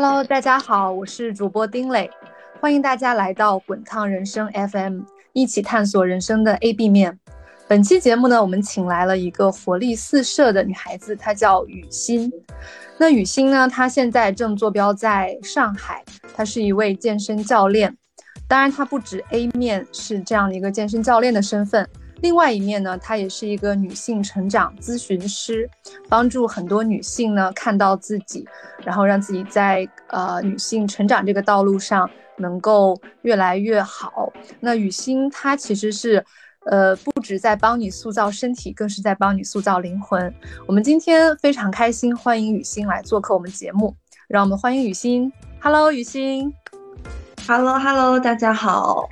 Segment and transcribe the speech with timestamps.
[0.00, 2.08] Hello，大家好，我是主播丁磊，
[2.60, 5.00] 欢迎大家来到滚烫人生 FM，
[5.32, 7.18] 一起探索人生的 A B 面。
[7.66, 12.32] 本期节目呢，我们请来了一个活力四射的女孩子，她叫雨欣。
[12.96, 17.96] 那雨欣呢，她现在正坐标在上海，她是一位健身教练。
[18.46, 21.84] 当然，她不止 A 面是这样的一个健身教练的身份。
[22.20, 25.68] 另外一面呢，她也是一个女性成长咨询师，
[26.08, 28.46] 帮助很多女性呢看到自己，
[28.84, 34.32] 然后让自己在呃女性成长这个道路上能够越来越好。
[34.60, 36.24] 那雨欣她其实是，
[36.66, 40.34] 呃，不止在帮你塑造身体，更是在帮你塑造灵魂。
[40.66, 43.94] 我们今天非常开心，欢迎雨欣来做客我们节目，
[44.26, 45.32] 让我们欢迎雨欣。
[45.60, 46.52] Hello，雨欣。
[47.46, 49.08] Hello，Hello，大家好。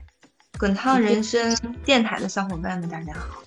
[0.58, 3.42] 滚烫人生电台的小伙伴们，大家好！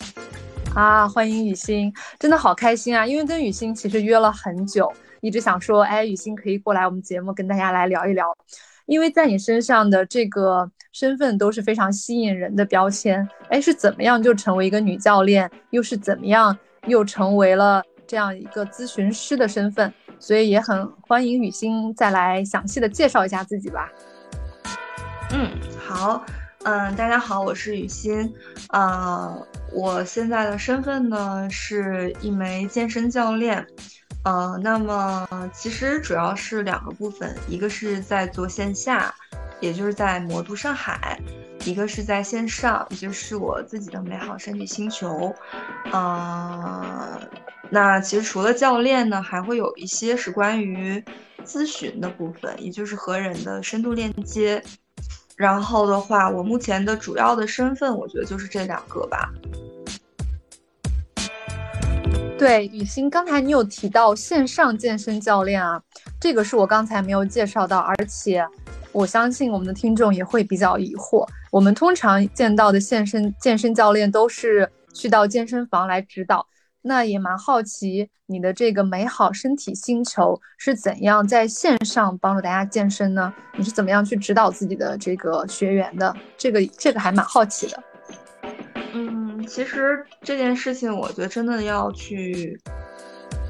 [0.79, 3.05] 啊，欢迎雨欣，真的好开心啊！
[3.05, 4.91] 因为跟雨欣其实约了很久，
[5.21, 8.27] 一直想说，哎，雨欣可以过来我们节目跟大家来聊一聊。
[8.85, 19.91] 因为在你身上的这个身份都是非常吸引人的标签，哎，是怎么样就成为一个女教练，又是怎么样又成为了这样一个咨询师的身份？
[20.19, 23.89] 所以也很欢迎雨欣再来详细的介绍一下自己吧。
[25.31, 26.23] 嗯，好。
[26.63, 28.33] 嗯，大家好，我是雨欣，
[28.71, 33.65] 呃，我现在的身份呢是一枚健身教练，
[34.25, 39.13] 呃，那么其实主要是两个部分，一个是在做线下，
[39.61, 41.17] 也就是在魔都上海，
[41.63, 45.33] 一个是在线上，也就是我自己的美好身体星球，
[45.93, 47.21] 呃，
[47.69, 51.01] 那其实除了教练呢，还会有一些是关于
[51.45, 54.61] 咨询的部分，也就是和人的深度链接。
[55.39, 59.31] 然后的话，我目前的主要的身份，我觉得就是这两个吧。
[62.37, 65.81] 对，雨欣，刚才你有提到线上健身教练啊，
[66.19, 68.45] 这个是我刚才没有介绍到，而且
[68.91, 71.25] 我相信我们的听众也会比较疑惑。
[71.51, 76.45] 我们通常见到的健身健身教练都是去到健身房来指导。
[76.81, 83.33] 那也蛮好奇，你的这个美好身体星球是怎样在线上帮助大家健身呢？
[83.57, 86.15] 你是怎么样去指导自己的这个学员的？
[86.37, 87.83] 这个这个还蛮好奇的。
[88.93, 92.57] 嗯，其实这件事情，我觉得真的要去，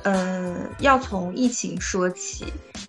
[0.04, 2.46] 嗯，要从疫情说起，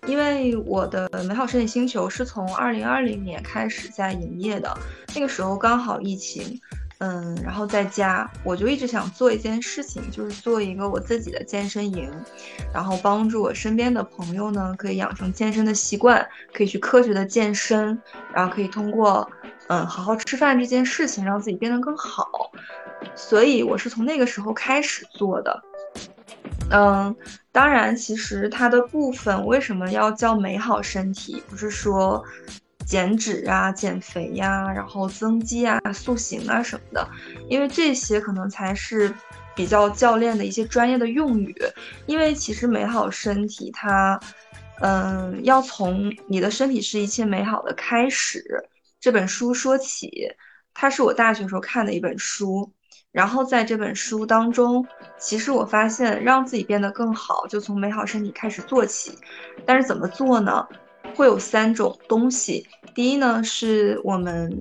[0.07, 4.75] 因为我的美好身体星球是从二零二零年开始在营业的，
[5.13, 6.59] 那个时候刚好疫情。
[7.03, 12.07] 嗯，然后在家，我就一直想做一件事情，就是做一个我自己的健身营，
[12.71, 16.23] 然后帮助我身边的朋友呢，可以养成健身的习惯，
[16.53, 17.99] 可以去科学的健身，
[18.31, 19.27] 然后可以通过
[19.67, 22.29] 嗯好好吃饭这件事情，让自己变得更好。
[23.15, 25.63] 所以我是从那个时候开始做的。
[26.69, 27.15] 嗯，
[27.51, 32.23] 当然，其实它的部分为什么要叫美好身体，不是说。
[32.91, 37.09] 减脂啊，减肥呀，然后增肌啊，塑形啊什么的，
[37.47, 39.15] 因为这些可能才是
[39.55, 41.55] 比较教练的一些专业的用语。
[42.05, 44.19] 因为其实美好身体，它，
[44.81, 48.43] 嗯，要从你的身体是一切美好的开始
[48.99, 50.27] 这本书说起。
[50.73, 52.69] 它是我大学时候看的一本书，
[53.13, 54.85] 然后在这本书当中，
[55.17, 59.17] 其实我发现让自己变得更好，就从美好身体开始做起。
[59.65, 60.67] 但是怎么做呢？
[61.15, 64.59] 会有三种东西，第一呢是我们，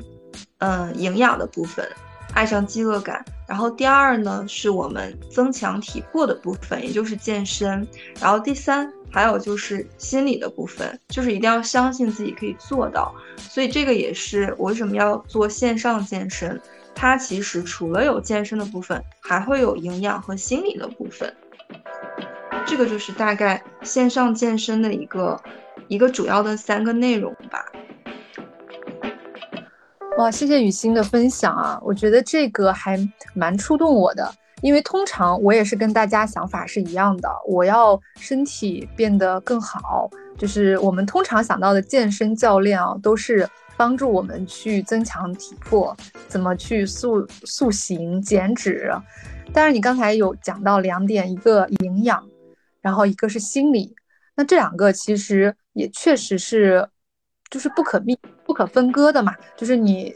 [0.59, 1.87] 嗯，营养的部分，
[2.34, 3.25] 爱上饥饿感。
[3.49, 7.87] 然后第二呢是我们增强体魄的部分，也就是健身。
[8.21, 13.12] 然后第三还有就是心理的部分，就是一定要相信自己可以做到。
[13.37, 16.60] 所以这个也是我为什么要做线上健身，
[16.94, 21.34] 它其实除了有健身的部分，还会有营养和心理的部分。
[22.65, 25.41] 这个就是大概线上健身的一个。
[25.91, 27.67] 一个主要的三个内容吧。
[30.19, 31.81] 哇，谢谢雨欣的分享啊！
[31.83, 32.97] 我觉得这个还
[33.34, 40.09] 蛮触动我的，因为通常我也是跟大家想法是一样的，我要身体变得更好。
[40.39, 45.97] 就是我们通常想到的健身教练啊，都是帮助我们去增强体魄，
[46.28, 48.92] 怎么去塑塑形、减脂。
[49.53, 52.25] 但是你刚才有讲到两点，一个营养，
[52.81, 53.97] 然后一个是心理。
[54.37, 56.89] 那这两个其实也确实是，
[57.49, 59.34] 就是不可避、不可分割的嘛。
[59.57, 60.15] 就是你，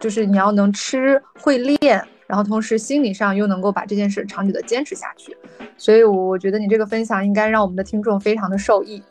[0.00, 5.36] 就是你要能吃会练，然后同时心理上又能够把这件事长久的坚持下去。
[5.76, 9.02] 所以，我我觉得你这个分享应该让我们的听众非常的受益。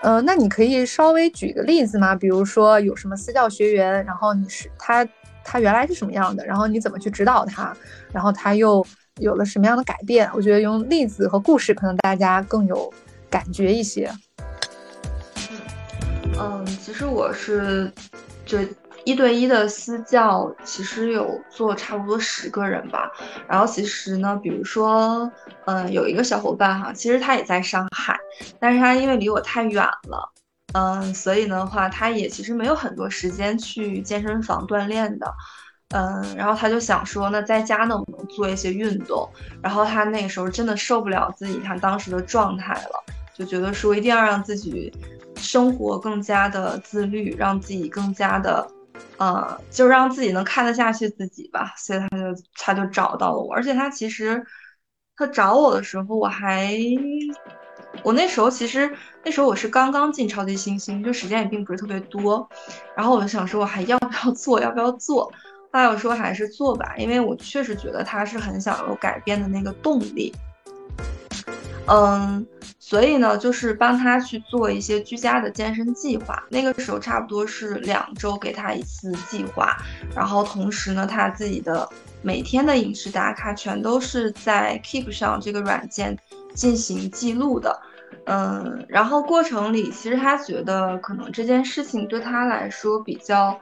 [0.00, 2.14] 呃，那你可以稍微举个例子吗？
[2.14, 5.04] 比如说有什么私教学员，然后你是他
[5.44, 7.76] 他原来是什么样的，然后你怎么去指导他，
[8.12, 8.86] 然后他又
[9.16, 10.30] 有了什么样的改变？
[10.32, 12.92] 我觉得用例子和故事，可能大家更有。
[13.30, 14.10] 感觉一些，
[16.40, 17.92] 嗯，其实我是
[18.46, 18.58] 就
[19.04, 23.10] 一对一的私教，其实有做差不多十个人吧。
[23.48, 25.30] 然后其实呢，比如说，
[25.66, 28.18] 嗯，有一个小伙伴哈，其实他也在上海，
[28.60, 30.32] 但是他因为离我太远了，
[30.74, 35.32] 嗯，所以的话，他也其实没有很多时间去健身房锻炼的。
[35.94, 39.26] 嗯，然后他就想说，那在家能不能做一些运动？
[39.62, 43.04] 然后他那个时候真的受不了自己他当时的状态了，
[43.34, 44.92] 就觉得说一定要让自己
[45.38, 48.66] 生活更加的自律，让自己更加的，
[49.16, 51.72] 呃，就让自己能看得下去自己吧。
[51.76, 54.44] 所以他就他就找到了我，而且他其实
[55.16, 56.76] 他找我的时候，我还
[58.02, 58.90] 我那时候其实
[59.24, 62.48] 那时候我是刚刚进超级星星，就时间也并不是特别多，
[62.96, 64.60] 然后我就想说，我还要不要做？
[64.60, 65.24] 要不要做？
[65.70, 70.34] 后来我说还是做吧，因为我确实觉得他是很想有改变的那个动力。
[71.86, 72.46] 嗯，
[72.88, 76.42] 所以呢，就是帮他去做一些居家的健身计划。
[76.48, 79.76] 那个时候差不多是两周给他一次计划，
[80.16, 81.86] 然后同时呢，他自己的
[82.22, 86.16] 每天的饮食打卡全都是在 Keep 上这个软件
[86.54, 87.78] 进行记录的。
[88.24, 93.60] 嗯，然后过程里其实他觉得可能这件事情对他来说比较。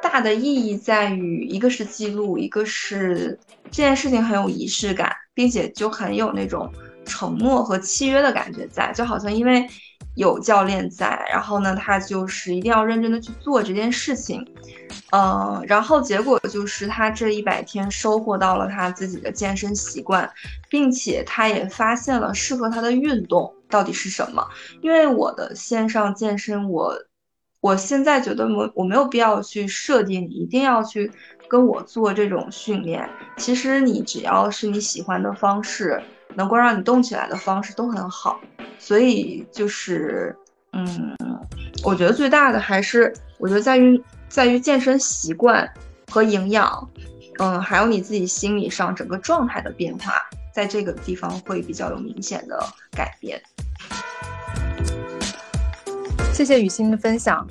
[0.00, 3.38] 大的意义在于，一个是记录，一个是
[3.70, 6.70] 这件事情很有仪式感，并且就很有那种
[7.04, 9.66] 承诺和契约的感觉在，就好像因为
[10.16, 14.46] 有教练在，然后呢，他就是一定要认真的去做这件事情，
[15.12, 20.30] 嗯，然后结果就是他这一百天收获到了他自己的健身习惯，
[20.68, 24.46] 并且他也发现了适合他的运动到底是什么，
[24.82, 26.94] 因为我的线上健身我。
[27.60, 31.10] 我现在觉得我我没有必要去设定你一定要去
[31.48, 33.08] 跟我做这种训练。
[33.38, 35.98] 其实你只要是你喜欢的方式，
[36.34, 38.40] 能够让你动起来的方式都很好。
[38.78, 40.36] 所以就是，
[40.72, 41.16] 嗯，
[41.82, 45.68] 我觉得最大的还是我觉得在于在于健身习惯
[46.10, 46.88] 和营养，
[47.38, 50.12] 嗯，还有你自己心理上整个状态的变化，
[50.52, 53.40] 在这个地方会比较有明显的改变。
[56.32, 57.46] 谢谢雨欣的分享，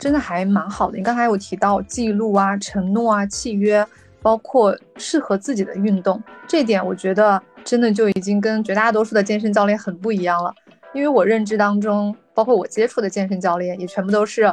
[0.00, 0.98] 真的还蛮好的。
[0.98, 3.86] 你刚才有提到记录啊、承诺啊、契约，
[4.20, 10.54] 包括适合自己的运动，这点我觉得真的就已经跟绝大多数的健身教练很不一样了。
[10.94, 14.44] 因为我认知当中，包括我接触的健身教练，也全部都是，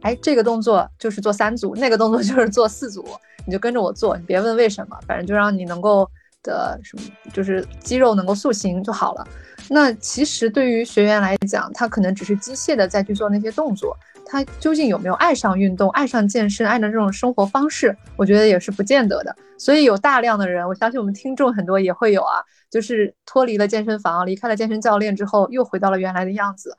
[0.00, 3.06] 哎，这个动作就是做三组，那个动作就是 做四组，
[3.46, 6.10] 你就跟着我做，你别问为什么，反正就让你能够
[6.42, 7.02] 的什么，
[7.32, 9.28] 就是肌肉能够塑形就好了。
[9.68, 13.96] 那其实对于学员来讲，他可能只是机械的在去做那些动作，
[14.26, 19.34] 他究竟有没有爱上运动、爱上健身、爱上这种生活方式，我觉得也是不见得的。
[19.56, 22.42] 所以有大量的人，我相信我们听众很多也会有啊，
[22.72, 26.74] 就是脱离了健身房，离开了健身教练之后，又回到了原来的样子，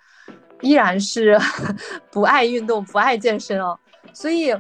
[0.62, 1.40] 依然是
[2.12, 3.78] 不爱运动、不爱健身哦。
[4.12, 4.52] 所以，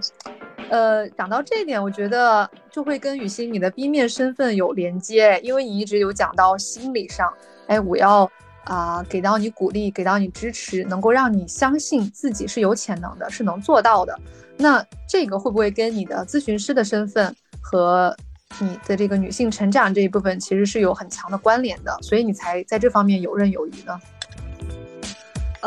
[0.70, 7.32] 呃，讲到这一点，我觉得就会跟雨欣你的 B 面身份有连接，因为你一直有讲到心理上。
[7.68, 8.30] 哎，我要
[8.66, 14.18] 啊，给到你鼓励，给到你支持，能够让你相信自己是有潜能的，是能做到的。
[14.58, 18.16] 那这个会不会跟你的咨询师的身份和
[18.60, 21.98] 你的这个女性成长这一部分其实是有很强的关联的？
[22.02, 24.00] 所以你才在这方面游刃有余呢？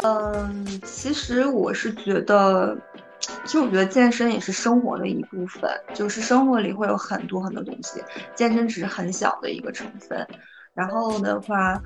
[0.03, 2.77] 嗯，其实我是觉得，
[3.45, 8.03] 其实我觉得健身也是生活的一部分，就是生活里会有很多很多东西，
[8.35, 10.27] 健身只是很小的一个成分。
[10.75, 11.81] 然后的话，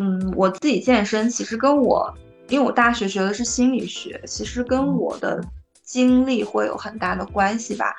[0.00, 2.10] 嗯，我自己健身其实跟我，
[2.48, 5.44] 因为我大学学的是心理学，其实跟我的
[5.84, 7.94] 经历会有很大的关系吧。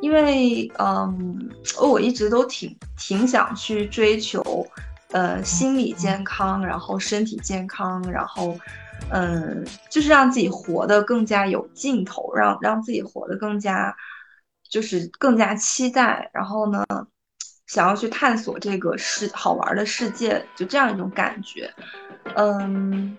[0.00, 1.50] 因为，嗯，
[1.80, 4.66] 我一直都挺挺想去追求，
[5.12, 8.58] 呃，心理健康，然后身体健康，然后，
[9.10, 13.94] 嗯，就是让自己活得更加有劲头，让让自己活得更加，
[14.68, 16.30] 就是更加期待。
[16.32, 16.84] 然后呢？
[17.66, 21.68] 想要去探索这个世好玩的世界，就这样一种感觉，
[22.36, 23.18] 嗯，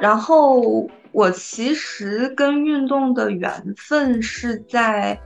[0.00, 5.16] 然后我其实跟运动的缘分是在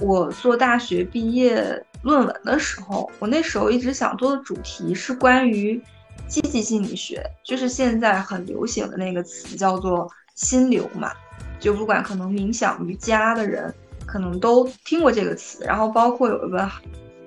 [0.00, 5.80] 我做大学毕业论文的时候，我那时候一直想做的主题是关于
[6.26, 11.12] 积极心理学，就是现在很流行的那个词叫做心流嘛，
[11.60, 13.72] 就不管可能冥想瑜伽的人
[14.06, 16.68] 可能都听过这个词，然后包括有一个。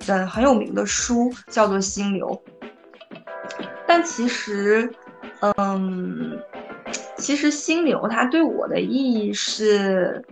[0.06, 2.26] 的很有名的书叫做《心流》，
[3.86, 4.90] 但其实，
[5.58, 6.40] 嗯，
[7.20, 10.24] 其实心流它对我的意义是，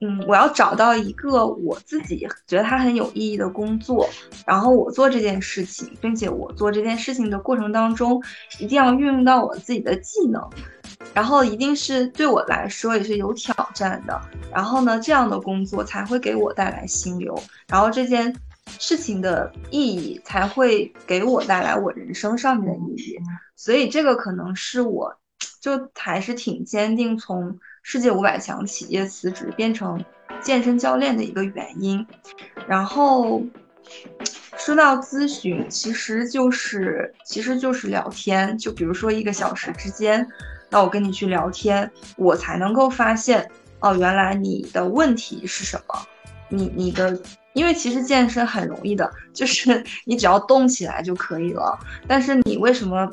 [0.00, 4.06] 嗯，我要找到一个我自己觉得它很有意义的工作，
[4.44, 8.22] 然后我做这件事情，并且我做这件事情的过程当中，
[8.58, 10.42] 一定要运用到我自己的技能，
[11.14, 14.20] 然后一定是对我来说也是有挑战的。
[14.52, 18.34] 然后呢，这样的工作才会给我带来心流，然后这件
[18.78, 23.16] 事情的意义才会给我带来我人生上面的意义。
[23.54, 25.16] 所以这个可能是我，
[25.60, 27.58] 就还是挺坚定从。
[27.88, 30.04] 世界五百强企业辞职变成
[30.40, 32.04] 健身教练的一个原因，
[32.66, 33.40] 然后
[34.56, 40.26] 说到咨询，其实就是其实就是聊天，就比如说一个小时之间，
[40.68, 43.48] 那我跟你去聊天，我才能够发现
[43.78, 46.06] 哦，原来你的问题是什么，
[46.48, 47.16] 你你的，
[47.52, 53.08] 因为其实健身很容易的，就是 你只要动起来就可以了，但是你为什么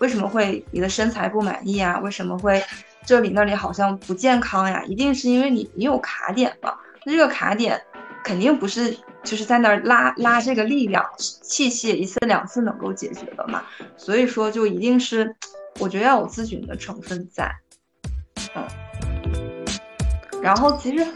[0.00, 1.98] 为什么会你的身材不满意啊？
[2.00, 2.62] 为什么会？
[3.06, 6.78] 这里那里好像不健康呀，一定是因为你你有卡点吧？
[7.06, 7.80] 那这个卡点
[8.22, 13.62] 肯定不是就是在那儿拉拉这个力量器械一次两次能够解决的嘛，
[13.96, 15.34] 所以说就一定是
[15.78, 17.50] 我觉得要有咨询的成分在，
[18.54, 18.66] 嗯，
[20.42, 21.06] 然后其实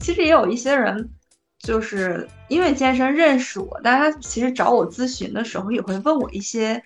[0.00, 1.08] 其实也有一些人。
[1.60, 6.82] 就是因为健身认识我，但他其实找我咨询的时候也会问我一些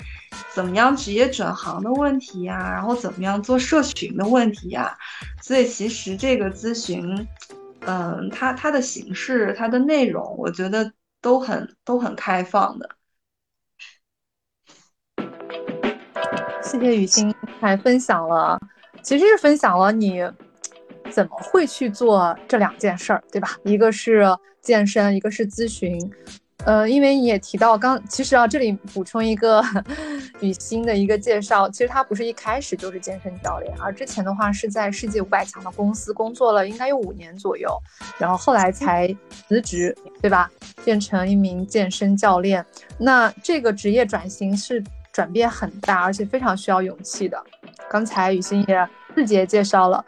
[0.53, 4.97] 怎么样职业转行的问题呀，然后怎么样做社群的问题呀。
[5.41, 7.29] 所以其实这个咨询，
[7.81, 12.89] 嗯，它它的形式、它的内容，我觉得都很都很开放的。
[16.63, 18.59] 谢谢雨欣还分享了，
[19.03, 20.27] 其实是分享了你
[21.13, 23.57] 怎么会去做这两件事儿，对吧？
[23.65, 24.27] 一个是。
[24.63, 25.99] 健身，一个是咨询，
[26.65, 29.61] 呃，因为你也提到刚，其实啊，这里补充一个
[30.39, 37.77] 雨欣的一个介绍，其实他不是一开始就是健身教练，而之前的话是在世界五百强的公司工作了，应该有五年左右，
[38.19, 39.13] 然后后来才
[39.49, 40.49] 辞职，对吧？
[40.85, 42.65] 变成一名健身教练。
[42.97, 44.81] 那这个职业转型是
[45.13, 47.37] 转变很大，而且非常需要勇气的。
[47.91, 50.05] 刚才雨欣也自己也介绍了，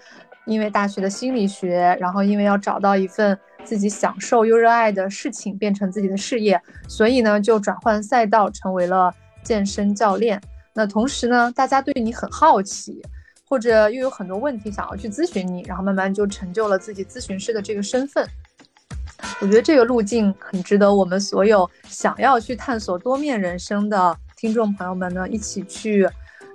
[0.46, 3.38] 因为大学的心理学，然后因为要找到一份。
[3.64, 9.10] 自己享受又热爱的事情变成自己的事业，所以呢就转换赛道成为了
[9.42, 10.38] 健身教练。
[10.74, 13.00] 那同时呢，大家对你很好奇，
[13.48, 18.28] 或者又有很多问题想要去咨询你，然后慢慢就成就了自己咨询师的这个身份。
[19.40, 26.06] 我觉得这个路径很值得我们所有想要去探索多面人生的听众朋友们呢一起去，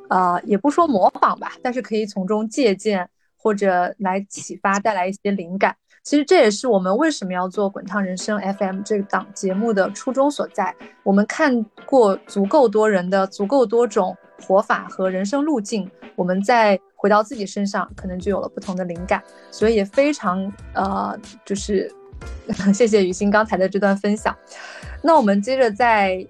[0.10, 3.10] 呃，也不说模仿吧，但是可以从中借鉴
[3.42, 5.76] 或者来启发，带来一些灵感。
[6.04, 10.74] 其实这也是我们为什么要做《滚烫人生 FM》这档节目的初衷所在。
[11.04, 19.22] 我们看过足够多人的足够多种活法和人生路径，我们再回到自己身上，可能就有了不同的灵感。
[19.52, 21.94] 所以也非常呃，就是
[22.74, 24.36] 谢谢雨欣刚才的这段分享。
[25.02, 26.26] 那我们接着在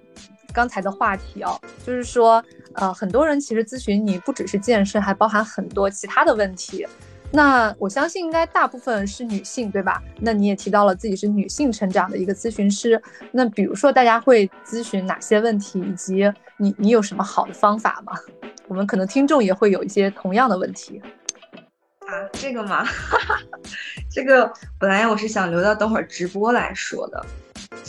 [0.52, 2.42] 刚才的话题哦，就是说
[2.74, 6.86] 呃，很多人其实咨询你不只是健身，还包含很多其他的问题。
[7.32, 10.02] 那我相信应该大部分是女性，对吧？
[10.18, 18.12] 那你也提到了自己是女性成长的一个咨询师，那比如说大家会咨询哪些问题，以及你你有什么好的方法吗？
[18.66, 21.00] 我们可能听众也会有一些同样的问题。
[22.00, 22.84] 啊，这个嘛，
[24.10, 27.26] 这个本来我是想留到等会儿直播来说的。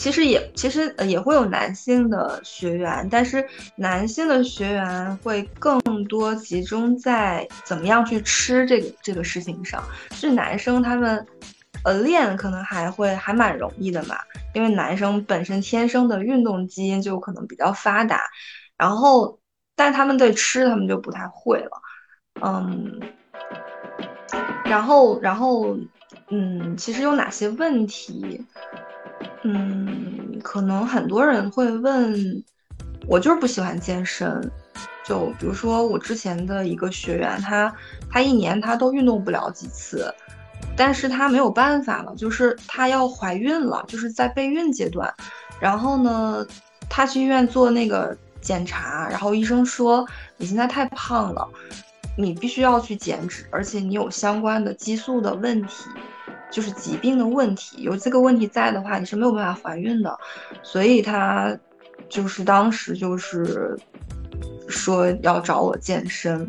[0.02, 9.80] 其实也其实也会有男性的学员，但是男性的学员会更多集中在怎么样去吃这个这个事情上。
[10.10, 11.24] 是男生他们，
[11.84, 14.16] 呃，练可能还会还蛮容易的嘛，
[14.54, 18.24] 因为男生本身天生的运动基因就可能比较发达，
[18.76, 19.38] 然后
[19.76, 21.80] 但他们对吃他们就不太会了，
[22.40, 23.00] 嗯，
[24.64, 25.76] 然后然后
[26.28, 28.44] 嗯，其实有哪些问题？
[29.42, 32.42] 嗯，可能很多人会问，
[33.06, 34.50] 我就是不喜欢健身。
[35.04, 37.74] 就比如说我之前的一个学员，他
[38.08, 40.14] 他一年他都运动不了几次，
[40.76, 45.12] 但是他没有办法了，就是他要怀孕了，就是在备孕阶段。
[45.58, 46.46] 然后呢，
[46.88, 51.48] 他去医院做那个检查，然后医生说你现在太胖了，
[52.16, 55.84] 你必须要去减脂，而且你有相关的激素的问题。
[56.52, 60.16] 就是疾病的问题，有这个问题在的话，你是没有办法怀孕的，
[60.62, 61.56] 所以他
[62.08, 63.76] 就是当时就是
[64.68, 66.48] 说要找我健身，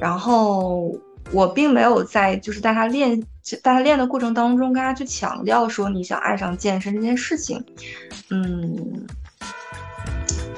[0.00, 0.98] 然后
[1.30, 3.20] 我并没有在就是带他练
[3.62, 7.62] 带他练的过程当中跟他去强调说你想爱上健身这件事情，
[8.30, 9.06] 嗯，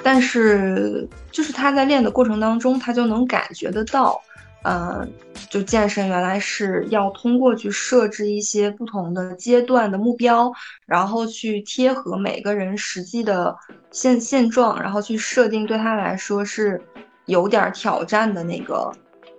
[0.05, 4.21] 但是就是他在练的过程当中，他就能感觉得到，
[4.63, 5.07] 呃，
[5.51, 10.53] 就健身原来是要通过去设置一些不同的阶段的目标，
[10.87, 13.57] 然后去贴合每个人实际的
[13.91, 16.81] 现现状，然后去设定对他来说是
[17.27, 18.93] 有点挑战的那个，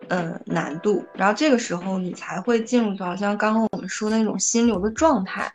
[0.10, 1.06] 嗯，难度。
[1.14, 5.52] 然后这个时候你才会进入到像刚刚我们说的那种心流的状态，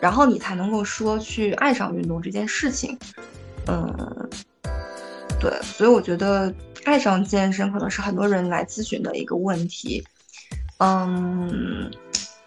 [0.00, 2.98] 然后你才能够说去爱上运动这件事情。
[3.66, 4.30] 嗯，
[5.40, 6.52] 对，所以我觉得。
[6.84, 10.02] 爱上健身可能是很多人来咨询的一个问题，
[10.78, 11.90] 嗯，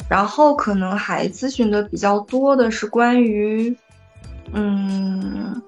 [0.10, 3.76] 然后可能还咨询的比较多的是关于，
[4.54, 5.62] 嗯，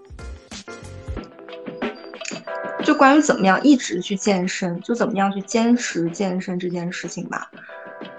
[2.84, 7.52] 就关于怎么样一直去健身，就怎么样去坚持健身这件事情吧。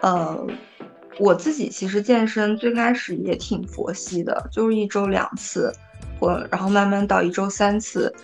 [0.02, 0.46] 呃，
[1.18, 5.72] 我自己其实健身最开始也挺佛系的，就是一周两次，
[6.20, 8.14] 或然后慢慢到一周三次。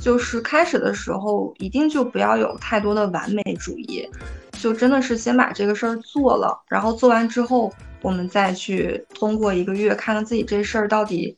[0.00, 4.08] 就是开始的时候，一定就不要有太多的完美主义，
[4.52, 11.36] 就真的是先把这个事儿做了，然后做完之后，我们再去通过一个月看看自己这事儿到底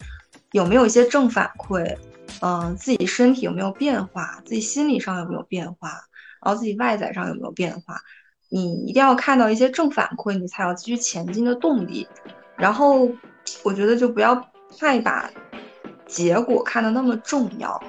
[0.52, 1.96] 有没有一些正反馈，
[2.40, 5.88] 嗯，自己身体有没有变化，自己心理上有没有变化，
[6.42, 7.96] 然后自己外在上有没有变化，
[8.50, 12.06] 你一定要看到一些正反馈，你才有继续前进的动力。
[12.56, 13.10] 然后
[13.62, 14.38] 我觉得就不要
[14.78, 15.30] 太把
[16.06, 17.82] 结果看得那么重要。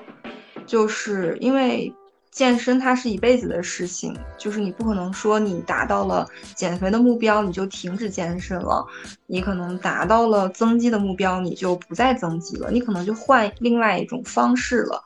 [0.72, 1.94] 就是因为
[2.32, 6.26] 健身它是一辈子的事情，就是你不可能说你达到了
[6.56, 8.88] 减肥的目标你就停止健身了，
[9.26, 15.04] 你可能达到了增肌的目标你就不再增肌了，你可能就换另外一种方式了，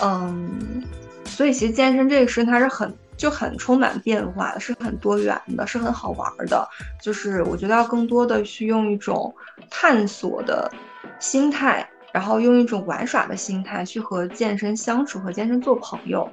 [0.00, 0.84] 嗯，
[1.24, 6.64] 所以其实健身这个事情它是很就很充满变化的，是很多元的，是很好玩的，
[7.02, 9.34] 就是我觉得要更多的去用一种
[9.68, 10.70] 探索的
[11.18, 11.84] 心态。
[12.12, 16.28] 然后用一种玩耍的心态去和健身相处，和健身做朋友，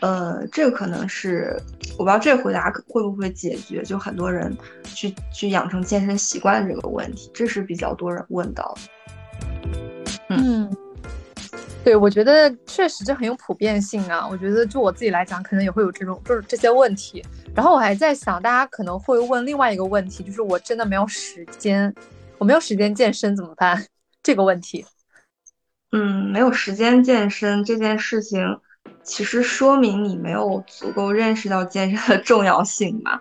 [0.00, 1.56] 呃，这个可能是
[1.92, 8.80] 我不知道这个回答会不会解决，就很多人去去养成健身习惯这个问题，这是比较多人问到的。
[10.28, 10.68] 嗯，
[11.84, 14.26] 对，我觉得确实这很有普遍性啊。
[14.28, 17.22] 我觉得就我自己来讲，可能也会有这种就是这些问题。
[17.54, 21.94] 然后我还在想，大家可能会问另外一个问题，就是我真的没有时间，
[22.38, 23.84] 我没有时间健身怎么办？
[24.22, 24.86] 这个问题，
[25.90, 28.60] 嗯，没有时间健身这件事情，
[29.02, 33.20] 其实说明你没有足够认识到健身的重要性吧。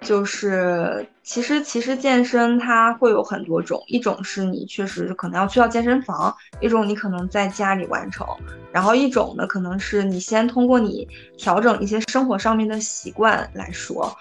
[0.00, 8.24] 就是，其实其实健身它会有很多种，一种是你确实可能要去到健身房，一种你可能在家里完成，
[8.72, 14.16] 然后一种呢可能是你先通过你调整一些生活上面的习惯来说。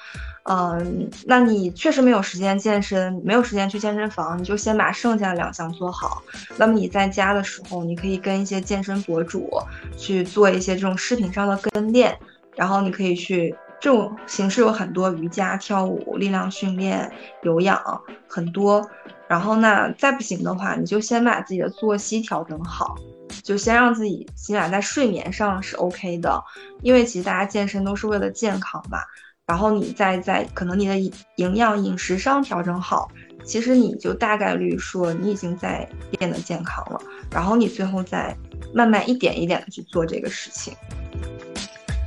[0.50, 6.24] 嗯，那你确实没有时间健身，没有时间去健身房，你就先把剩下的两项做好。
[6.56, 9.50] 那么你在家的时候，你可以跟一些健身博主
[9.98, 12.18] 去做一些这种视频上的跟练，
[12.56, 17.10] 然后你可以去这种形式有很多，瑜伽、跳舞、力量训练、
[17.44, 17.80] 有氧
[18.28, 18.86] 很多。
[19.28, 22.96] 然后那再不行的话，你就先把自己的作息调整好，
[23.44, 26.42] 就先让自己起码在睡眠上是 OK 的，
[26.82, 29.00] 因为其实大家健身都是为了健康嘛。
[29.46, 30.98] 然后你再在可能你的
[31.36, 33.10] 营养饮食上调整好，
[33.48, 37.02] 其实你就大概率说你已经在变得健康了。
[37.32, 38.36] 然后你最后再
[38.74, 40.76] 慢慢一点一点的去做这个事情，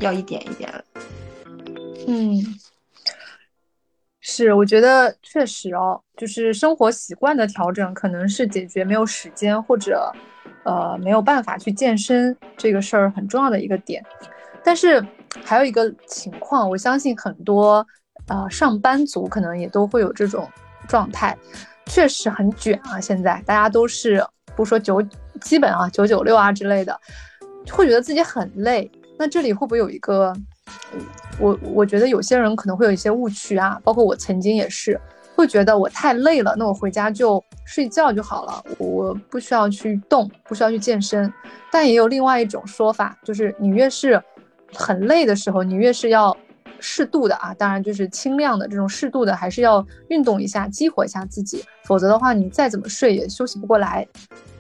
[0.00, 0.70] 要一点一点。
[2.06, 2.44] 嗯，
[4.20, 10.12] 是，我觉得确实哦，就是生活习惯的调整，可能是解决没有时间或者
[10.64, 14.04] 呃没有办法去健身这个事儿很重要的一个点，
[14.62, 15.04] 但是。
[15.44, 17.86] 还有一个情况，我相信很多
[18.26, 20.50] 呃上班族可能也都会有这种
[20.90, 21.38] 状态，
[21.86, 23.00] 确实很卷啊。
[23.00, 24.22] 现在大家都是
[24.56, 25.00] 不说九，
[25.40, 27.00] 基本啊九九六啊之类的，
[27.70, 28.90] 会觉得自己很累。
[29.16, 30.34] 那这里会不会有一个，
[31.38, 34.98] 我我觉得有些人可能会有一些误区啊，包括我曾经也是，
[35.36, 41.32] 会觉得我太累了，那我回家就睡觉就好了，我不需要去动，不需要去健身。
[41.70, 44.20] 但也有另外一种说法，就是你越是
[44.74, 46.36] 很累的时候，你越是要
[46.80, 54.06] 适度的啊，当然就是轻量的这种适度的，还是要运动一下，激活一下自己，否则的话，你再怎么睡也休息不过来。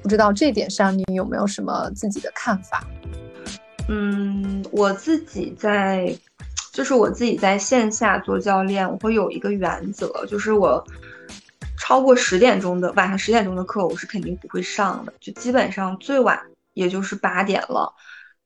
[0.02, 2.82] 不知道这点上你有没有什么自己的看法？
[3.88, 6.16] 嗯，我自己在，
[6.72, 10.82] 就是我自己在线下做教练，我会有一个原则，就是我
[11.78, 16.40] 超过十点钟的晚上十点钟的课，我是肯定不会上的，就基本上最晚
[16.72, 17.92] 也就是八点了。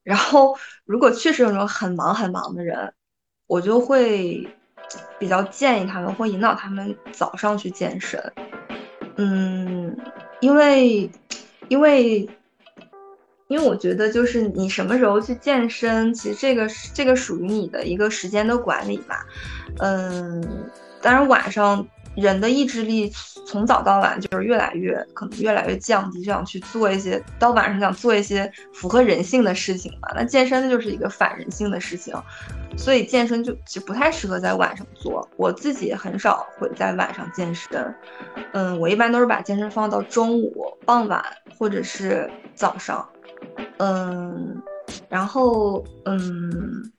[0.03, 2.93] 然后，如果确实有那种很忙很忙的人，
[3.47, 4.47] 我就会
[5.19, 8.33] 比较建议他们，会引导他们早上去健身。
[9.17, 9.97] 嗯，
[10.41, 11.11] 因为，
[11.69, 12.29] 因为
[13.49, 19.27] 因为我觉得就是你什么时候去健身，其实这个这个属于你的一个时间的管理吧。
[19.79, 20.43] 嗯，
[21.01, 23.13] 当然晚上人的意志力
[23.47, 30.09] 从早到晚就是越来越可能越来越降低，就想去做一些到晚上想做一些符合人性的事情嘛。
[30.15, 32.15] 那健身就是一个反人性的事情，
[32.77, 35.29] 所以健身就其实不太适合在晚上做。
[35.37, 37.95] 我自己很少会在晚上健身，
[38.53, 41.25] 嗯，我一般都是把健身放到中午、傍晚
[41.59, 43.07] 或者是早上。
[43.79, 44.63] 嗯，
[45.09, 46.93] 然后嗯，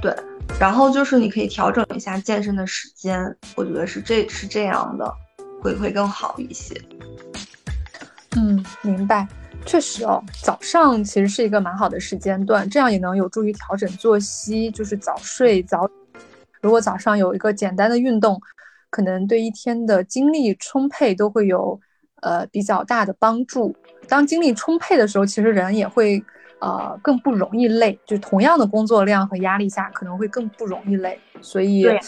[0.00, 0.14] 对，
[0.58, 5.14] 然后就是你可以调整一下健身的时间，我觉得是这是这样的，
[5.60, 6.74] 会会更好一些。
[8.36, 9.28] 嗯，明白，
[9.66, 15.88] 确实哦，早上其实是一个蛮好的时间段，这样也能有助于调整作息，就是早睡早。
[16.62, 18.40] 如果早上有一个简单的运动，
[18.88, 21.78] 可能对一天的精力充沛都会有
[22.22, 23.76] 呃比较大的帮助。
[24.08, 26.22] 当精力充沛的时候，其实人也会，
[26.60, 27.98] 呃，更不容易累。
[28.06, 31.18] 就同样的工作量和压力下，可能会更不容易累。
[31.40, 32.00] 所以，对，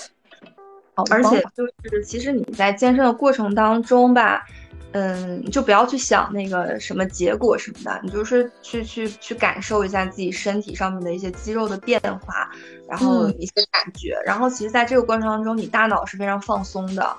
[1.10, 4.44] 而且就是，其实你在健身的过程当中吧，
[4.92, 12.50] 嗯，就不要去想那个什么结果什么的，你就是去去去感受一下自己身体上面的一些肌肉的变化，
[12.88, 14.18] 然后一些感觉。
[14.24, 17.16] 然后，其实在这个过程当中，你大脑是非常放松的。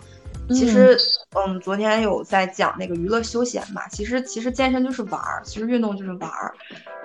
[0.50, 0.98] 其实，
[1.36, 3.88] 嗯，昨天有在讲那个娱乐休闲嘛。
[3.90, 6.54] 其实，其实健身就是玩儿，其实运动就是玩儿。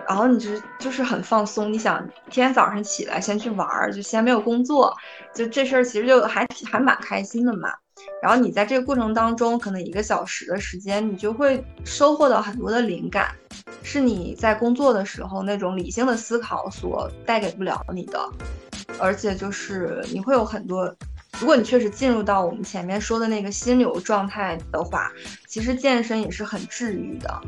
[0.07, 1.72] 然后你就就是很放松。
[1.72, 1.98] 你想，
[2.30, 4.94] 天天早上起来先去玩儿，就先没有工作，
[5.35, 7.68] 就这事儿其实就还还蛮开心的嘛。
[8.22, 13.35] 然后你在这个过程当中，可能一个小时的时间，你就会收获到很多的灵感，
[13.83, 18.20] 是你在工作的时候那种理性的思考所带给不了你的。
[19.00, 20.94] 而且就是你会有很多。
[21.40, 25.12] 如果你确实进入到我们前面说的那个心流状态的话，
[25.47, 27.40] 其实健身也是很治愈的，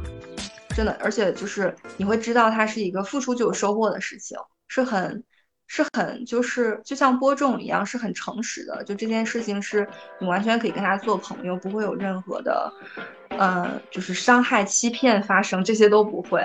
[0.74, 0.96] 真的。
[1.00, 4.36] 而且就是你会知道它是一个付出就有收获的事情，
[4.68, 5.24] 是很
[5.66, 8.84] 是很就是就像播种一样，是很诚实的。
[8.84, 9.88] 就这件事情是
[10.20, 12.72] 你完全可以跟他做朋友，不会有任何的，
[13.30, 16.42] 呃，就是伤害、欺骗发生，这些都不会。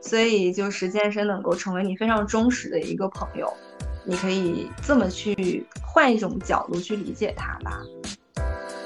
[0.00, 3.52] 所以就是健身能够成为你非常忠实的一个朋友。
[4.06, 7.82] 你可以这么去换一种角度去理解它吧。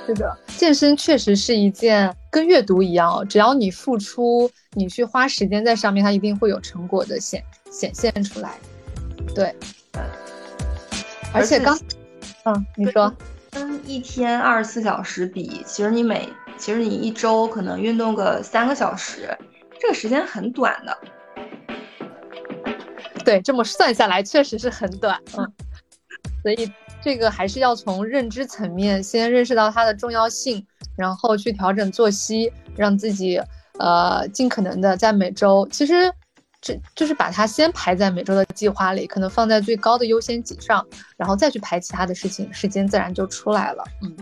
[0.06, 8.58] 是的，健身确实是一件跟阅读一样，哦只要你付出，你去花时间在上面，它一定会有成果的显显现出来。
[9.34, 9.54] 对，
[11.32, 11.78] 而且刚，
[12.44, 13.14] 嗯，你说，
[13.50, 19.36] 跟一天二十四小时比，其实你每，其实你一周可能运动个三个小时，
[19.78, 20.98] 这个时间很短的。
[23.24, 25.52] 对，这么算下来确实是很短，嗯，
[26.42, 26.70] 所以
[27.02, 33.40] 这个还是要从认知层面先认识到它的重要性，然后去调整作息，让自己
[33.78, 36.12] 呃尽可能的在每周，其实
[36.60, 44.16] 这就是把它先排在每周的计划里，可能放在最高的优先级上，然后再去排其他的事情，时间自然就出来了，嗯，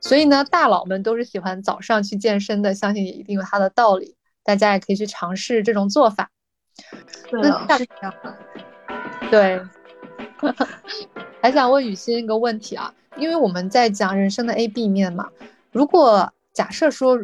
[0.00, 6.30] 所以呢，大佬们都是喜欢早上去健身的，相信也一定有它的道理，大家也可以去尝试这种做法。
[7.32, 8.36] 那是这样的，
[9.30, 9.60] 对，
[11.40, 15.26] 还想问雨欣一个问题啊，因为我们在讲人生的 A、B 面嘛。
[15.72, 17.18] 如果假设说，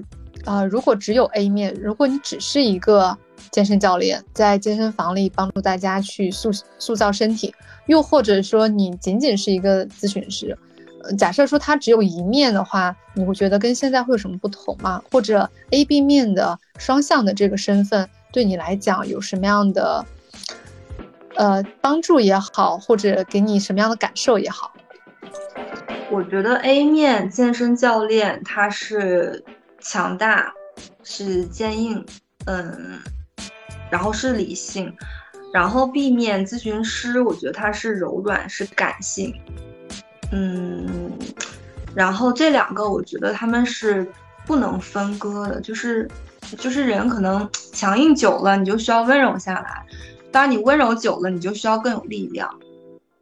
[0.44, 3.16] 啊，如果只有 A 面，如果你只是一个
[3.50, 7.54] 健身教练，在健身房里帮助大家去塑塑造身体，
[7.86, 10.56] 又或者说你仅仅是一个咨询师，
[11.16, 15.02] 假设说它只有一面的话，你会觉得跟现在会有什么不同吗？
[15.10, 18.08] 或者 A、B 面的双向的这个身份？
[18.32, 20.04] 对你来讲有什么样的，
[21.36, 24.72] 呃，帮助也好，或者给你什么样的感受也好？
[26.10, 29.44] 我觉得 A 面健身教练他是
[29.80, 30.50] 强大，
[31.04, 32.04] 是坚硬，
[32.46, 32.98] 嗯，
[33.90, 34.90] 然后是理性，
[35.52, 39.34] 然后 B 面咨询师，我觉得他是柔软，是感性，
[40.32, 41.12] 嗯，
[41.94, 44.10] 然后这两个我觉得他们是
[44.46, 46.10] 不能分割的，就是。
[46.56, 49.84] 就是人可能强硬久了，你就需要温柔下来；
[50.30, 52.48] 当然，你温柔久了，你就需要更有力量。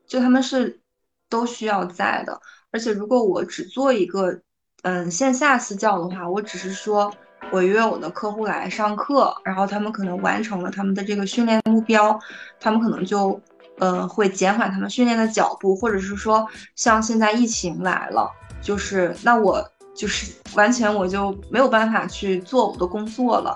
[0.07, 0.81] 就他们是
[1.29, 2.40] 都需要在的。
[2.73, 4.40] 而且，如果我只做一个
[4.83, 7.12] 嗯线下私教的话，我只是说
[7.53, 12.19] 我约我的客户来上课，然后他们可能完成了他们的这个训练目标，
[12.59, 13.40] 他们可能就
[13.79, 19.64] 呃会减缓他们训练的脚步，或者是说像现在疫情来了，就是那我。
[20.01, 23.55] 就是完全我就没有办法去做我的工作了，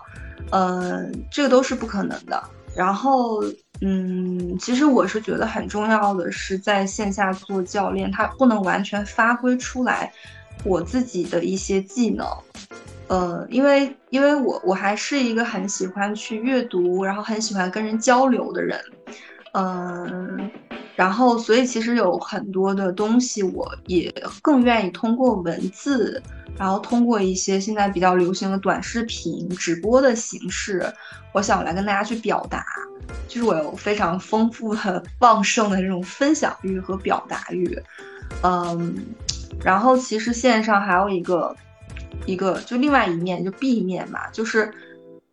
[0.50, 2.42] 嗯，这个都是不可能的。
[2.76, 3.42] 然后，
[3.80, 10.12] 嗯，其实我是觉得很重要的是在线下做教练，他不能完全发挥出来
[10.64, 12.26] 我自己的一些技能。
[13.08, 18.78] 呃，因为因为我我还是一个很喜欢去阅读，然后很喜欢跟人交流的人，
[19.54, 20.50] 嗯，
[20.96, 26.22] 然后所以其实有很多的东西，我也更愿意通过文字，
[26.58, 30.92] 然后通过一些现在比较流行的短视频、直播的形式，
[31.32, 32.64] 我想来跟大家去表达，
[33.28, 37.78] 就是我有非常丰富的、旺盛的这种分享欲和表达欲，
[38.42, 38.94] 嗯，
[39.62, 41.54] 然后其实线上还有一个。
[42.26, 44.72] 一个就另外一面就 B 面嘛，就是，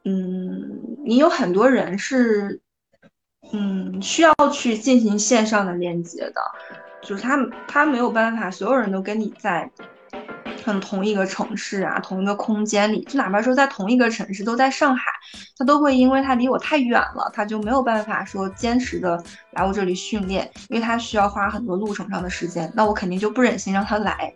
[0.03, 0.67] 嗯，
[1.05, 2.59] 你有很多人是，
[3.53, 6.41] 嗯，需要去进行线上的链接的，
[7.01, 7.37] 就是他
[7.67, 9.69] 他没有办法，所有人都跟你在，
[10.63, 15.11] 很同一个城市啊，同一个空间里，就哪怕说在同一个城市，都在上海，
[15.57, 24.33] 他都会因为他离我太远了，他就没有办法说坚持的来我这里训练，因为他需要花很多路程上的时间，那我肯定就不忍心让他来。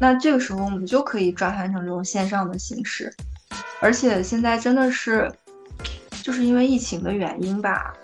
[0.00, 3.14] 那这个时候我们就可以转换成这种线上的形式，
[3.80, 5.30] 而且现在真的是，
[6.22, 7.94] 就是因为疫情的原因吧，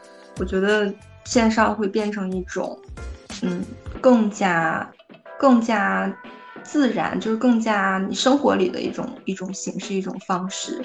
[0.40, 0.92] 我觉得
[1.24, 2.76] 线上会变成一种，
[3.42, 3.64] 嗯，
[4.00, 4.90] 更加
[5.38, 6.12] 更加
[6.64, 10.82] 自然，就是更加你生活里的一种一种形式一种方式，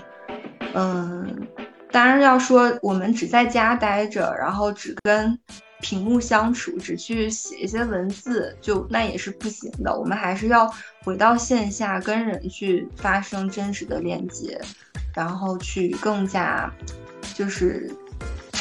[0.75, 1.47] 嗯，
[1.89, 5.39] 当然要说我们只在家待着，然后只跟。
[5.81, 9.95] 屏幕相处，只去写一些文字，就那也是不行的。
[9.95, 14.59] 我们还是要回到线下，跟人去发生真实的链接，
[15.13, 16.73] 然后去更加
[17.35, 17.93] 就是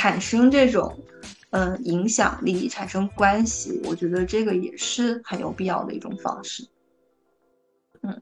[0.04, 0.94] 产生这种
[1.48, 3.80] 嗯影响力，产生关系。
[3.84, 6.62] 我觉得这个也是很有必要的一种方式。
[8.02, 8.20] 嗯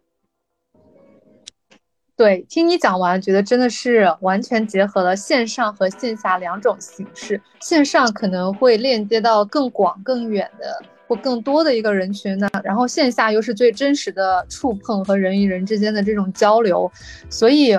[2.14, 7.42] 对，听你讲完，觉得真的是完全结合了线上和线下两种形式。
[7.60, 16.88] 线上可能会链接到更广、更远的或更多的一个人群呢，然后线下又是最真实的触碰和人与人之间的这种交流。
[17.28, 17.76] 所以，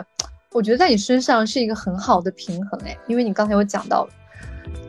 [0.53, 4.07] 我觉得在你身上是一个很好的平衡哎，因为你刚才有讲到。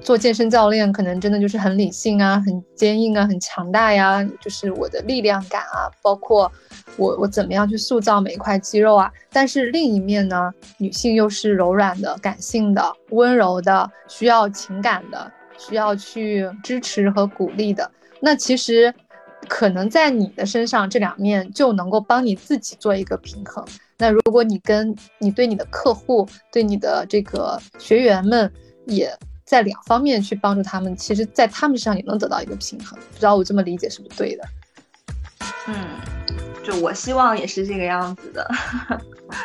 [0.00, 6.50] 做健身教练可能真的就是很理性啊，很坚硬啊，很强大呀，就是我的力量感啊，包括
[6.98, 9.10] 我我怎么样去塑造每一块肌肉啊。
[9.32, 17.90] 但是另一面呢，女性又是柔软的、感性的、温柔的，需要情感的，需要去支持和鼓励的。
[18.20, 18.94] 那其实
[19.48, 23.64] 可能在你的身上这两面就能够帮你自己做一个平衡。
[23.98, 28.52] 那如果你跟你对你的客户、对你的这个学员们
[28.86, 29.16] 也。
[29.46, 32.98] 在两方面去帮助他们，其实，在他们身上也能得到一个平衡。
[32.98, 34.44] 不知道我这么理解是不是对的？
[35.68, 35.86] 嗯，
[36.64, 38.50] 就我希望也是这个样子的。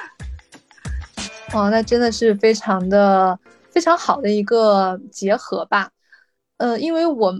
[1.54, 3.38] 哇，那真的是非常的
[3.72, 5.92] 非常好的一个结合吧？
[6.58, 7.34] 呃，因为我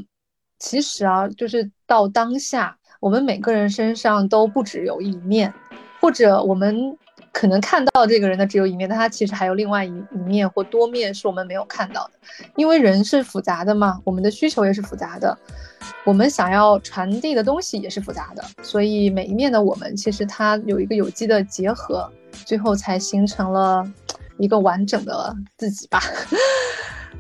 [0.60, 5.52] 其实啊，就是到当下，我们每个人身上都不只有一面，
[6.00, 6.98] 或者我们。
[7.32, 12.12] 可能看到这个人的只有一面，但他其实还有另外一一面或多面是我们没有看到的。
[12.56, 15.38] 因为人是复杂的嘛，我们的需求也是复杂的，
[16.04, 22.12] 我们想要传递的东西也是复杂的，所以每一面的我们其实它有一个有机的结合，
[22.46, 23.86] 最后才形成了
[24.40, 26.02] 一个完整的自己吧。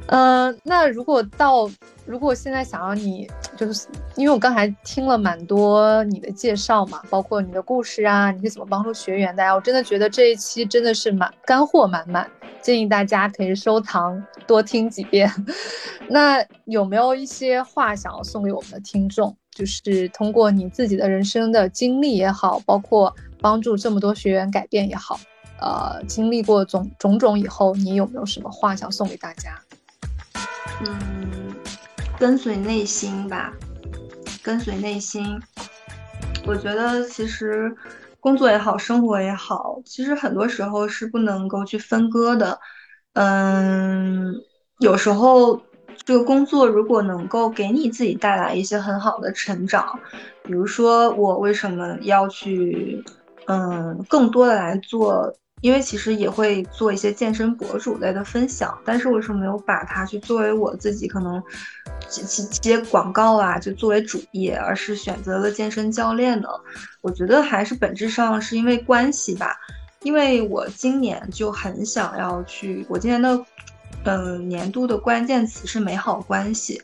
[0.08, 1.70] 嗯，那如果到。
[2.06, 9.54] 如果现在想要你，就是因为我刚才听了蛮多你的介绍嘛，包括你的故事啊，你是怎么帮助学员的呀？
[9.54, 12.28] 我真的觉得这一期真的是满干货满满，
[12.64, 15.32] 建议大家可以收藏多听几遍。
[16.10, 19.38] 那有没有一些话想要送给我们的听众？
[19.52, 25.20] 就是通过你自己的人生的经历也好，包括帮助这么多学员改变也好，
[25.62, 29.62] 呃，经历过种种种以后，你有没有什么话想送给大家？
[30.86, 31.56] 嗯。
[32.20, 33.54] 跟随内心吧，
[34.44, 35.42] 跟随内心。
[36.46, 37.74] 我觉得其实
[38.20, 42.60] 工作也好，生活也好，其实很多时候是不能够去分割的。
[43.14, 44.36] 嗯，
[44.80, 45.62] 有时候
[46.04, 49.98] 这个工作如果能够给你自己带来一些很好的成长，
[50.44, 53.02] 比如说我为什么要去，
[53.48, 55.34] 嗯，更多的来做。
[55.62, 61.42] 因为其实也会做一些健身博主类的分享，但是为什么没有把它去作为我自己可能
[62.08, 66.48] 接接广告啊，就作为主业，而是选择了健身教练呢？
[67.02, 69.56] 我觉得还是本质上是因为关系吧，
[70.04, 73.46] 因为我今年就很想要去，我今年的。
[74.06, 76.82] 嗯，年度的关键词是美好关系。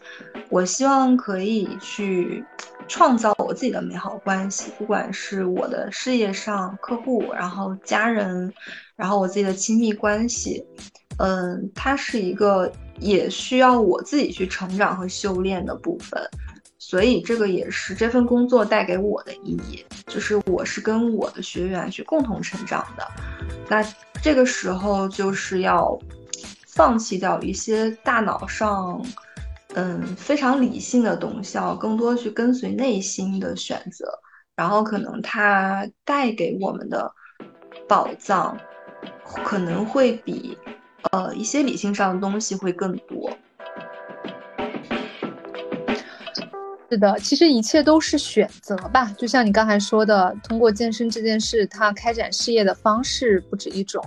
[0.50, 2.44] 我希望可以去
[2.88, 8.54] 创造我自己的美好关系，不管是我的事业上、客户，然后家人，
[8.96, 10.64] 然后我自己的亲密关系。
[11.18, 16.22] 嗯，它是一个也需要我自己去成长和修炼的部分。
[16.78, 23.08] 所以这个也是这份工作带给我的意义，就是我是跟我的学员去共同成长的。
[23.68, 23.84] 那
[24.22, 25.98] 这个时候就是要
[26.68, 29.04] 放弃掉一些大脑上，
[29.76, 34.08] 嗯，非常理性的东西，要更多去跟随内心的选择。
[34.56, 37.12] 然后可能它带给我们的
[37.90, 38.58] 宝藏，
[39.44, 40.58] 可能会比
[41.12, 43.30] 呃一些理性上的东西会更多。
[46.90, 49.14] 是的，其实一切都是选择吧。
[49.18, 54.02] 就像你刚才说的，通过健身这件事，他开展事业的方式不止一种，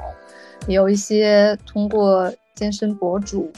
[0.66, 3.52] 也有一些通过健身博主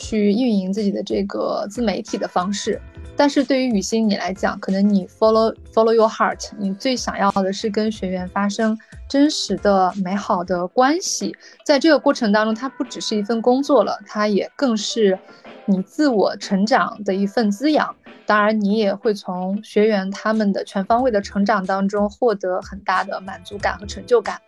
[0.00, 2.80] 去运营自己的这个自媒体的方式。
[3.16, 11.36] 但是对于雨欣你来讲，可能你 follow follow your heart，你最想要的是跟学员发生真实的美好的关系。
[11.66, 15.18] 在这个过程当中，它不只是一份工作了，它也更是
[15.66, 17.94] 你自我成长的一份滋养。
[18.24, 24.40] 当然，你也会从学员他们的全方位的成长当中获得很大的满足感和成就感，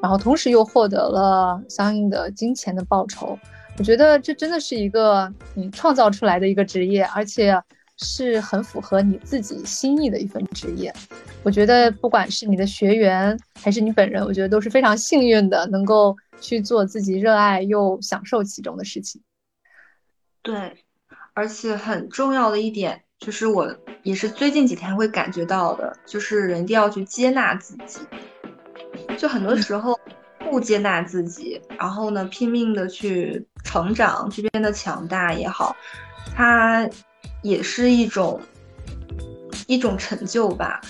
[0.00, 3.38] 然后同时又获得了相应的金钱的报酬。
[3.78, 7.60] 我觉得这真的是一个你创造出来的一个职业，而且
[7.98, 10.92] 是很符合你自己心意的一份职业。
[11.42, 19.20] 我觉得不管是你的学员还是你本人，我觉得都是非常幸运的，能够去做自己热爱又享受其中的事情。
[20.42, 20.84] 对，
[21.34, 23.02] 而且很重要的一点。
[23.18, 28.00] 就是我也是最近几天会感觉到的，就是人一定要去接纳自己。
[29.16, 29.98] 就很多时候
[30.50, 35.76] 不接纳自己，然后呢拼命的去成长，去变得强大也好，
[36.34, 36.88] 它
[37.42, 38.40] 也是一种
[39.66, 40.80] 一种成就吧。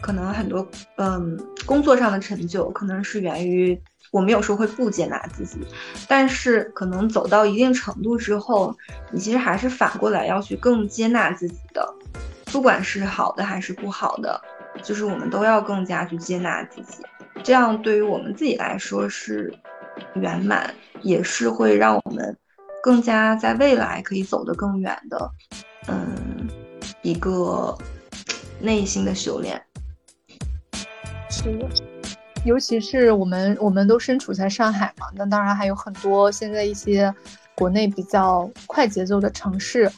[0.00, 0.66] 可能很多
[0.96, 3.80] 嗯工作上的成就，可能是源于。
[4.12, 5.58] 我们有时候会不接纳自己，
[6.08, 8.74] 但是可能走到一定程度之后，
[9.10, 11.94] 你其实还是反过来要去更接纳自己的，
[12.46, 14.40] 不管是好的还是不好的，
[14.80, 17.02] 就是我们都要更加去接纳自己，
[17.44, 19.54] 这样对于我们自己来说是
[20.14, 22.36] 圆满，也是会让我们
[22.82, 25.30] 更加在未来可以走得更远的，
[25.86, 26.48] 嗯，
[27.02, 27.76] 一个
[28.60, 29.62] 内心的修炼。
[31.30, 31.68] 是的。
[32.44, 37.12] 尤其是我们，我们都身处在上海嘛，那当然还有很多现在一些
[37.54, 39.90] 国内比较快节奏的城市，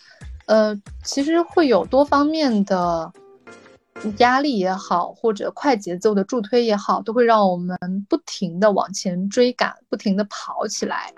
[0.46, 0.74] 呃，
[1.04, 3.12] 其实会有多方面的。
[4.18, 7.76] 压力也好，或者快节奏的助推也好，都会让我们
[8.08, 11.12] 不停的往前追赶，不停的跑起来。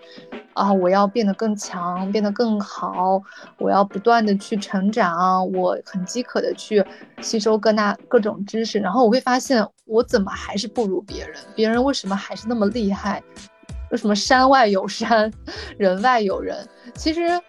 [0.54, 3.22] 啊，我要变得更强，变得更好，
[3.58, 6.84] 我要不断的去成长，我很饥渴的去
[7.20, 11.36] 吸收各那各种知识，然后我会发现，我怎么还是不如别人？
[11.54, 13.22] 别人为什么还是那么厉害？
[13.90, 15.32] 为什么山外有山，
[15.78, 16.68] 人外有人？
[16.94, 17.40] 其实，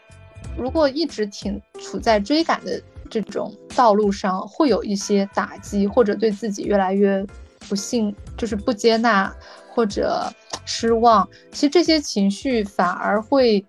[0.57, 2.81] 如果一直挺处在追赶的。
[3.11, 7.23] 这种道路上会有一些打击，或者对自己越来越
[7.67, 9.31] 不幸，就是不接纳
[9.69, 10.23] 或者
[10.65, 11.27] 失望。
[11.51, 13.63] 其实这些情绪反而会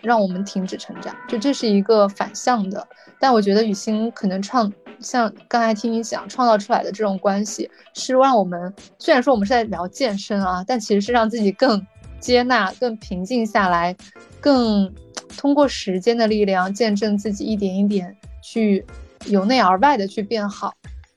[0.00, 2.86] 让我们停止成长，就这是一个反向的。
[3.18, 11.84] 但我觉得雨欣可能创，像刚才听你讲创造出来的这种关系，是让我们虽然说我们是在聊健身啊，但其实是让自己更
[12.20, 13.96] 接纳、更平静下来，
[14.40, 14.92] 更
[15.36, 18.16] 通过时间的力量见证自己一点一点。
[18.42, 18.84] 去
[19.26, 20.74] 由内而外的去变好，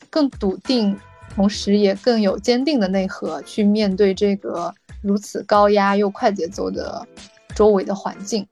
[0.10, 0.98] 更笃定，
[1.34, 7.06] 同时也更有坚定的内核去面对这个如此高压又快节奏的
[7.56, 8.48] 周围的环境。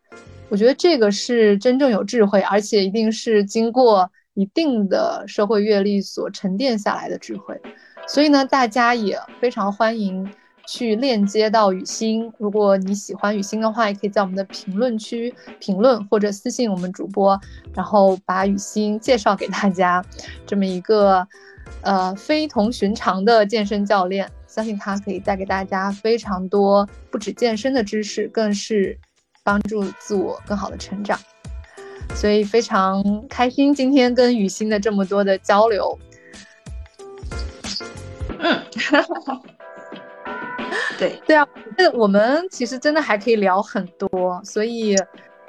[0.49, 7.59] 我觉得这个是真正有智慧，而且一定是经过一定的社会阅历所沉淀下来的智慧。
[8.07, 10.29] 所以呢，大家也非常欢迎。
[10.65, 17.39] 去链接到雨欣，如果你喜欢雨欣的话，也可以在我们的评论区评论或者私信我们主播，
[17.73, 20.03] 然后把雨欣介绍给大家。
[20.47, 21.27] 这么一个
[21.81, 28.97] 呃非同寻常的健身教练，相信他可以带给大家非常多不止健身的知识，更是
[29.43, 31.19] 帮助自我更好的成长。
[32.15, 35.99] 所以非常开心今天跟雨欣的这么多的交流。
[38.39, 38.61] 嗯。
[40.97, 44.95] 对对啊，那我们其实真的还可以聊很多，所以，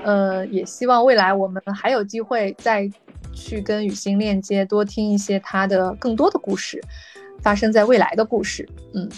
[0.02, 2.90] 呃，也希望未来我们还有机会再
[3.32, 6.80] 去跟雨欣链接，多听一些她的更多的故事，
[7.42, 8.68] 发生在未来的故事。
[8.94, 9.08] 嗯，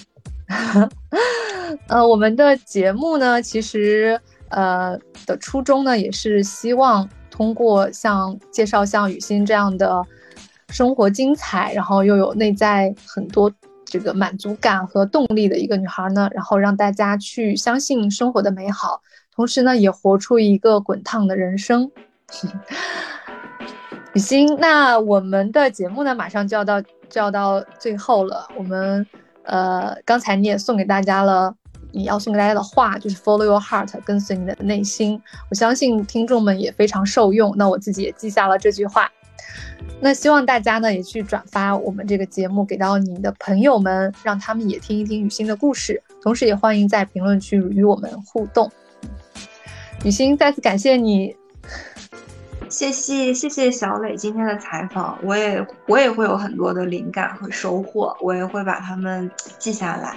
[1.88, 10.02] 呃，我们的节目呢，其实呃的初衷呢，也是希望通过像介绍像雨欣这样的
[10.68, 13.52] 生活精彩，然后又有内在很多。
[13.86, 19.00] 这个满足感和动力的一个女孩呢，然后让大家去相信生活的美好，
[19.34, 21.90] 同时呢，也活出一个滚烫的人生。
[24.12, 28.48] 雨欣，那我们的节目呢，马上就要到就要到最后了。
[28.56, 29.06] 我们
[29.44, 31.54] 呃，刚才你也送给大家了，
[31.92, 35.20] 你要送给大家的话就是 Follow your heart，跟随你的内心。
[35.50, 37.54] 我相信听众们也非常受用。
[37.56, 39.08] 那我自己也记下了这句话。
[40.00, 46.02] 那希望大家呢也去转发我们这个节目给到你的朋友们，让他们也听一听雨欣的故事。
[46.22, 48.70] 同时，也欢迎在评论区与我们互动。
[50.04, 51.34] 雨欣，再次感谢你，
[52.68, 60.16] 谢谢谢谢小磊今天的采访，我也我也会有很多的灵感和收获，我也会把它们记下来。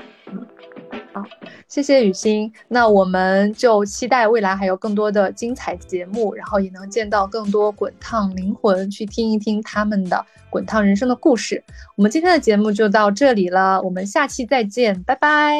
[1.13, 1.23] 好，
[1.67, 2.51] 谢谢雨欣。
[2.67, 11.63] 那我们就期待未来还有更多的精彩节目，然后也能见到更多滚烫灵魂，去听一听他们的滚烫人生的故事。
[11.95, 15.57] 我们今天的节目就到这里了，我们下期再见，拜拜，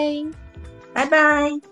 [0.93, 1.68] 拜拜。